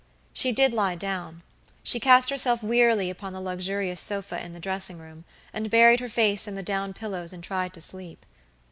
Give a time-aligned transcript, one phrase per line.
[0.33, 1.43] She did lie down;
[1.83, 6.09] she cast herself wearily upon the luxurious sofa in the dressing room, and buried her
[6.09, 8.25] face in the down pillows and tried to sleep.